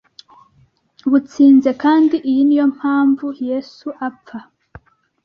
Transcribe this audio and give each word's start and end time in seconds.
butsinze 1.11 1.69
Kandi 1.83 2.15
iyi 2.29 2.41
niyo 2.47 2.65
mpamvu 2.75 3.25
Yesu 3.49 3.87
apfa 4.07 4.39